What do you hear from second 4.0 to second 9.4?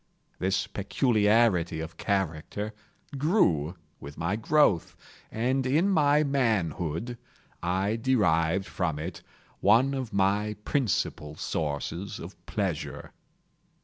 my growth, and in my manhood, I derived from it